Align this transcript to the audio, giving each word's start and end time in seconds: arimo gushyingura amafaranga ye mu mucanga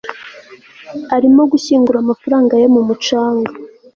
arimo 1.15 1.41
gushyingura 1.51 1.97
amafaranga 2.01 2.53
ye 2.61 2.67
mu 2.75 2.81
mucanga 2.87 3.51